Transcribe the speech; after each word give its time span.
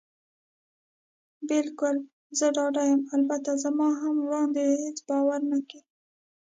بلکل، 1.49 1.95
زه 2.37 2.47
ډاډه 2.55 2.83
یم. 2.89 3.01
البته 3.15 3.51
زما 3.63 3.89
هم 4.01 4.15
وړاندې 4.25 4.61
هېڅ 4.83 4.97
باور 5.09 5.41
نه 5.51 5.59
کېده. 5.69 5.89